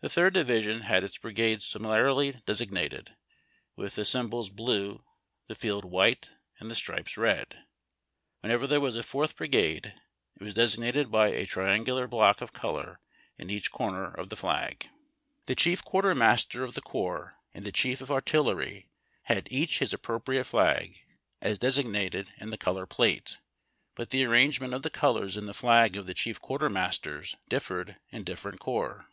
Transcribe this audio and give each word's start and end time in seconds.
The 0.00 0.08
third 0.08 0.34
division 0.34 0.80
had 0.80 1.04
its 1.04 1.16
brigades 1.16 1.64
similarly 1.64 2.42
designated, 2.44 3.14
with 3.76 3.94
the 3.94 4.04
symbol 4.04 4.42
bbie, 4.44 5.00
the 5.46 5.54
field 5.54 5.84
white, 5.84 6.28
and 6.58 6.68
the 6.68 6.74
stripes 6.74 7.16
red. 7.16 7.56
Whenever 8.40 8.66
there 8.66 8.80
was 8.80 8.96
a 8.96 9.04
fourth 9.04 9.36
brigade, 9.36 9.94
it 10.34 10.42
was 10.42 10.54
designated 10.54 11.12
by 11.12 11.28
a 11.28 11.46
triangular 11.46 12.08
block 12.08 12.40
of 12.40 12.52
color 12.52 12.98
in 13.38 13.48
each 13.48 13.70
corner 13.70 14.12
of 14.12 14.28
the 14.28 14.34
flag. 14.34 14.88
340 15.46 15.46
HABD 15.46 15.46
TACK 15.46 15.46
AND 15.46 15.46
COFFEE. 15.46 15.52
The 15.52 15.62
chief 15.62 15.84
quartermaster 15.84 16.64
of 16.64 16.74
tlie 16.74 17.24
cor2:)S 17.24 17.32
and 17.54 17.64
the 17.64 17.70
chief 17.70 18.00
of 18.00 18.10
artillery 18.10 18.88
had 19.26 19.46
each 19.52 19.78
his 19.78 19.94
appropriate 19.94 20.44
flag, 20.46 20.98
as 21.40 21.60
designated 21.60 22.32
in 22.38 22.50
the 22.50 22.58
color 22.58 22.86
plate, 22.86 23.38
but 23.94 24.10
the 24.10 24.24
arrangement 24.24 24.74
of 24.74 24.82
the 24.82 24.90
colors 24.90 25.36
in 25.36 25.46
the 25.46 25.52
Hag 25.52 25.94
of 25.94 26.08
the 26.08 26.14
chief 26.14 26.40
quartermasters 26.40 27.36
differed 27.48 27.98
in 28.10 28.24
different 28.24 28.58
corps. 28.58 29.06